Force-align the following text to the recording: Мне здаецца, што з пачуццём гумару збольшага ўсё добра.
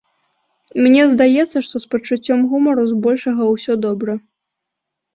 Мне 0.85 1.03
здаецца, 1.11 1.57
што 1.69 1.75
з 1.85 1.93
пачуццём 1.93 2.39
гумару 2.55 2.83
збольшага 2.95 3.41
ўсё 3.55 3.73
добра. 3.89 4.21